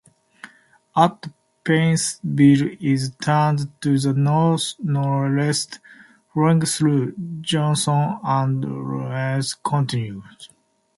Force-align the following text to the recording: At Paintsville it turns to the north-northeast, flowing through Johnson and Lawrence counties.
At 0.97 1.27
Paintsville 1.63 2.75
it 2.81 3.21
turns 3.21 3.67
to 3.81 3.99
the 3.99 4.13
north-northeast, 4.13 5.77
flowing 6.33 6.61
through 6.61 7.13
Johnson 7.41 8.17
and 8.23 8.65
Lawrence 8.65 9.53
counties. 9.53 10.23